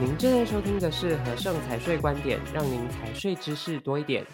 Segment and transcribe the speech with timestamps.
[0.00, 4.26] 您正在收听的是和盛财税观点，让您财税知识多一点。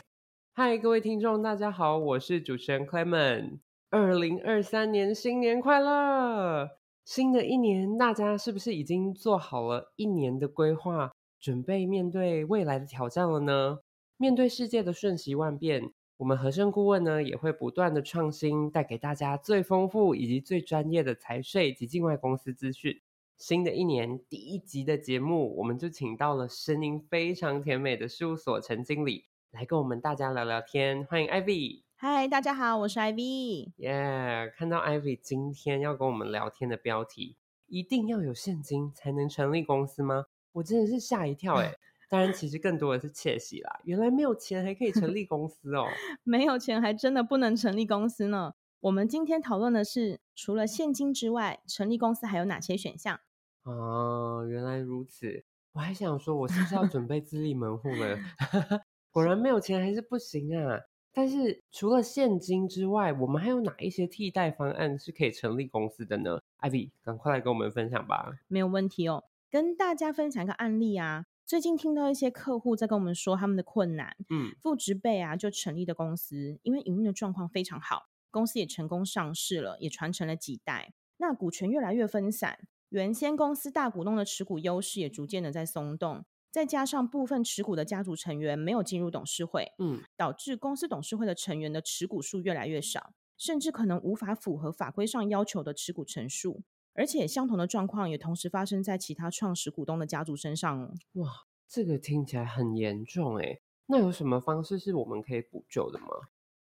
[0.54, 3.58] 嗨，各位听众，大家好，我是主持人 Clement。
[3.90, 6.70] 二零二三年新年快乐！
[7.04, 11.10] 新的一年，大家是不是已经做好了一年的规划，
[11.40, 13.80] 准备面对未来的挑战了呢？
[14.18, 23.00] 面对世界的瞬息万变，我们和盛顾问呢也会不断的创新，带给大家最丰富以及最专业的财税及境外公司资讯。
[23.38, 31.04] 新的一年第一集的节目，我们就请到了声音非常甜美的事务所陈经理来跟我们大家聊聊天。
[31.04, 31.82] 欢迎 Ivy。
[31.96, 33.72] 嗨，大家好，我是 Ivy。
[33.76, 37.36] 耶，yeah, 看到 Ivy 今天要跟我们聊天的标题，
[37.66, 40.24] 一定要有现金才能成立公司吗？
[40.52, 41.74] 我真的是吓一跳哎！
[42.08, 43.80] 当然，其实更多的是窃喜啦。
[43.84, 45.84] 原来没有钱还可以成立公司哦，
[46.24, 48.54] 没有钱还真的不能成立公司呢。
[48.80, 53.20] 我们今天讨论的是，除了现金之外，成立公司还有哪些选项？
[53.66, 55.44] 哦，原来如此。
[55.72, 58.16] 我还想说，我是不是要准备自立门户了？
[59.10, 60.80] 果然没有钱还是不行啊。
[61.12, 68.32] 但是除了现金之外，我们还有哪一些替代方案是可以成立公司的呢艾比赶快来跟我们分享吧。
[68.48, 71.26] 没有问题哦，跟大家分享一个案例啊。
[71.44, 80.92] 最近听到一些客户在跟我们说他们的困难，嗯，父职辈啊就成立的公司，因为营运的状况非常好，公司也成功上市了，也传承了几代。
[81.18, 82.58] 那股权越来越分散，
[82.90, 86.24] 原先公司大股东的持股优势也逐渐的在松动。
[86.50, 96.62] 再加上部分持股的家族成员没有进入董事会，嗯，导致公司董事会的成员的持股数越来越少，甚至可能无法符合法规上要求的持股成数。
[96.94, 100.94] 而且相同的状况也同时发生在其他创始股东的家族身上。
[101.12, 101.30] 哇，
[101.68, 103.60] 这个听起来很严重诶。
[103.88, 106.06] 那有什么方式是我们可以补救的吗？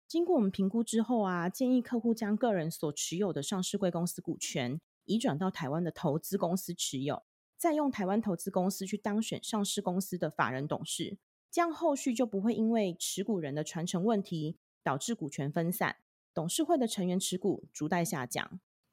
[0.09, 7.23] 经过我们评估之后啊，建议客户将个人所持有的上市贵公司股权移转到台湾的投资公司持有。
[7.57, 11.17] 再用台湾投资公司去当选上市公司的法人董事，
[11.51, 15.97] 这样后续就不会因为持股人的传承问题导致股权分散，
[16.35, 18.45] 董事会的成员持股逐代下降。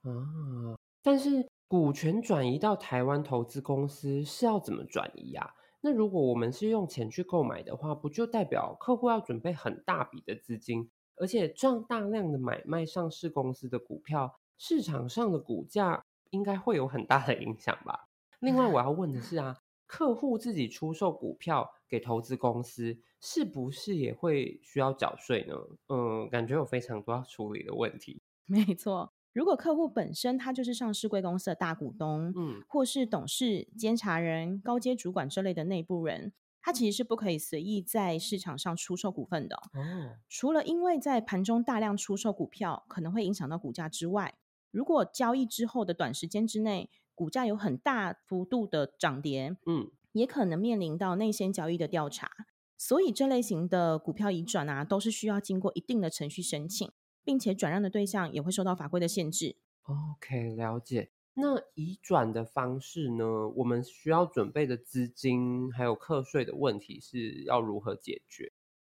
[0.03, 5.53] 啊，但是股权转移到台湾投资公司是要怎么转移啊？
[5.81, 18.07] 那如果我们是用钱去购买的话，不就代表客户要准备很大笔的资金，而且这样大量的买卖上市公司的股票，市场上的股价应该会有很大的影响吧？
[18.41, 19.57] 另外，我要问的是啊，
[19.87, 25.55] 客户自己出售股票给投资公司，是不是也会需要缴税呢？
[25.87, 28.21] 嗯，感觉有非常多要处理的问题。
[28.45, 39.55] 没错，如果客户本身他就是上市贵公司的大股东，嗯，或是董事、监察人、高阶主管之类的内部人，他其实是不可以随意在市场上出售股份的。
[39.55, 44.35] 哦，除了因为在盘中大量出售股票可能会影响到股价之外，
[44.71, 52.31] 如果交易之后的短时间之内，股价有很大幅度的涨跌，嗯，也可能面临到内线交易的调查，
[52.77, 56.89] 所以这类型的股票移转啊，都是需要经过一定的程序申请，
[57.23, 59.57] 并且转让的对象也会受到法规的限制。
[59.83, 61.11] OK，了解。
[61.33, 63.47] 那移转的方式呢？
[63.55, 68.51] 我们需要准备的资金还有课税的问题是要如何解决？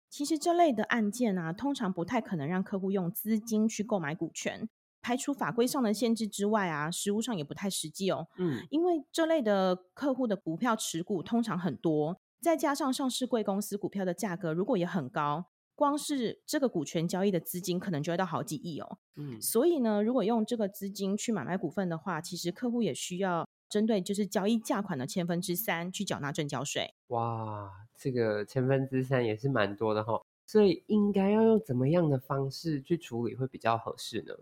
[0.09, 4.69] 其实这类的案件啊，通常不太可能让客户用资金去购买股权。
[5.07, 8.27] 排除法规上的限制之外啊，实务上也不太实际哦。
[8.35, 15.45] 嗯，因为这类的客户的股票持股通常很多，再加上上市贵公司股票的价格如果也很高，
[15.75, 18.97] 光是这个股权交易的资金可能就要到好几亿哦。
[19.15, 26.93] 嗯，所以呢，如果用这个资金去买卖股份的话，其实客户也需要针对就是交易价款的千分之三去缴纳证交税。
[27.07, 30.21] 哇，这个千分之三也是蛮多的哈、哦。
[30.45, 34.33] 所以应该要用怎么样的方式去处理会比较合适呢？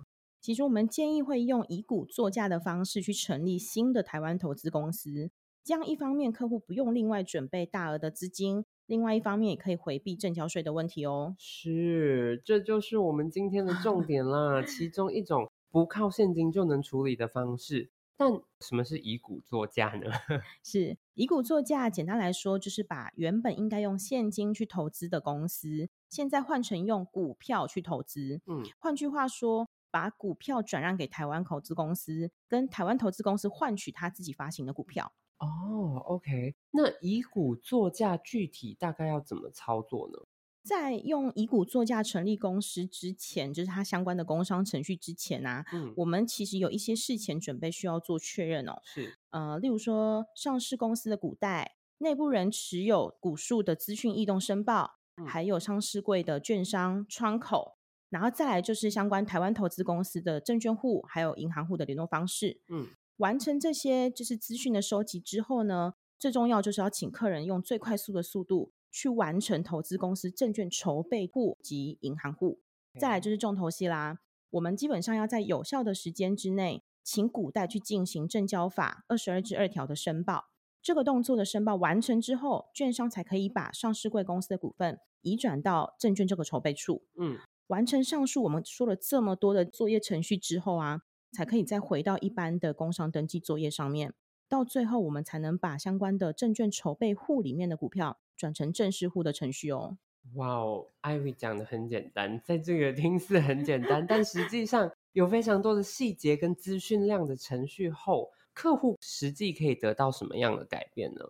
[0.46, 5.32] 其实我们建议会用以股作价的方式去成立新的台湾投资公司，
[5.64, 11.36] 这样一方面客户不用另外准备大额的资金，另外一方面也可以回避正交税的问题哦。
[11.40, 17.90] 是，这就是我们今天的重点啦，其中一种不靠现金就能处理的方式。
[18.16, 20.12] 但什么是以股作价呢？
[20.64, 28.42] 是以股作价，简单来说就是把原本应该用现金去投资的公司，现在换成用股票去投资。
[28.46, 29.68] 嗯，换句话说。
[29.96, 35.14] 把股票转让给台湾投资公司，跟台湾投资公司换取他自己发行的股票。
[35.40, 40.20] 哦，OK，那以股作价具体大概要怎么操作呢？
[40.66, 48.82] 在用以股作价成立公司之前，就是它相关的工商程序之前啊，嗯，我们其实有一些事前准备需要做确认哦。
[48.84, 57.75] 是，呃，例如说上市公司的股代、内部人持有股数的资讯异动申报，嗯，还有上市柜的券商窗口。
[58.16, 62.62] 然后再来就是相关台湾投资公司的证券户，还有银行户的联络方式。
[62.70, 72.62] 嗯，完成这些就是资讯的收集之后呢，最重要就是要请客人用最快速的速度去完成投资公司证券筹备户及银行户。
[72.98, 74.20] 再来就是重头戏啦，
[74.52, 80.46] 我们基本上要在有效的时间之内，请古代去进行证交法二十二至二条的申报。
[80.82, 87.04] 这个动作的申报完成之后，券商才可以把上市贵公司的股份移转到证券这个筹备处。
[87.20, 91.02] 嗯，完成上述我们说了这么多的作业程序之后啊，
[91.32, 94.14] 才可以再回到一般的工商登记作业上面。
[94.48, 99.98] 到最后，我们才能把相关的证券筹备户里面的股票转成正式户的程序哦。
[100.34, 111.22] 哇哦艾薇讲的很简单，在这个听似很简单，但实际上有非常多的细节跟资讯量的程序后，客户实际可以得到什么样的改变呢？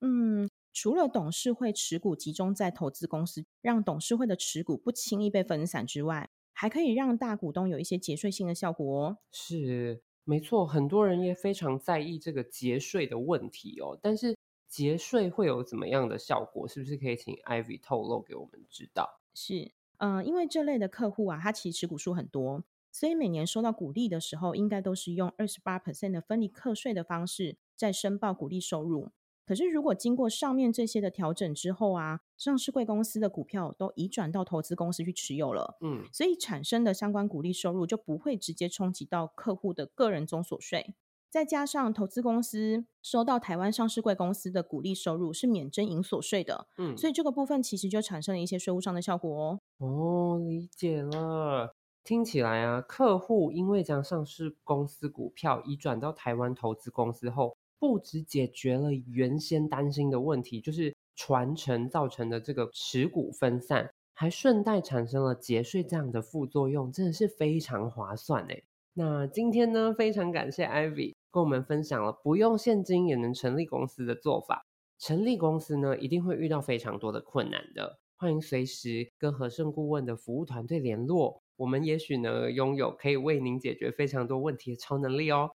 [0.00, 9.18] 嗯，除了董事会持股集中在投资公司，让董事会的持股不轻易被分散之外，还可以让大股东有一些节税性的效果哦。
[9.32, 10.02] 是。
[10.24, 13.98] 没错，很多人也非常在意这个节税的问题哦。
[14.00, 14.36] 但是
[14.68, 16.68] 节税会有怎么样的效果？
[16.68, 19.18] 是不是可以请 Ivy 透露给我们知道？
[19.34, 22.62] 是，嗯、呃，因为这类的客户啊，他其实持股数很多，
[22.92, 29.10] 所以每年收到股利的时候，应该都是用二十八 percent 的分离课税的方式在申报股利收入。
[29.50, 40.94] 可是，如果经过上面这些的调整之后啊，上市贵公司的股票都移转到投资公司去持有了，嗯，所以产生的相关股利收入就不会直接冲击到客户的个人综所税。
[41.28, 49.60] 再加上投资公司收到台湾上市贵公司的股利收入是免征营所税的，嗯，所以这个部分其实就产生了一些税务上的效果哦。
[49.78, 51.74] 哦，理解了。
[52.04, 57.56] 听起来啊，客户因为将上市公司股票移转到台湾投资公司后。
[57.80, 68.62] 不只解决了原先担心的问题，就是传承造成的这个持股分散，还顺带产生了节税这样的副作用，真的是非常划算诶。
[68.92, 74.62] 那今天呢，非常感谢 Ivy 跟我们分享了不用现金也能成立公司的做法。
[74.98, 85.50] 成立公司呢，一定会遇到非常多的困难的，欢迎随时跟和盛顾问的服务团队联络，我们也许呢，拥有可以为您解决非常多问题的超能力哦。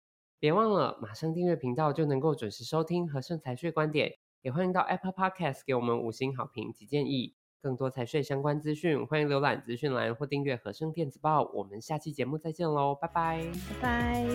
[0.42, 7.36] 别忘了，马上订阅频道就能够准时收听和盛财税观点，也欢迎到 Apple Podcast 给我们五星好评及建议。
[7.62, 11.48] 更多财税相关资讯，欢迎浏览资讯栏或订阅和盛电子报。
[11.54, 13.46] 我们下期节目再见喽，拜拜，
[13.80, 14.26] 拜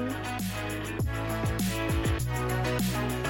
[3.22, 3.27] 拜。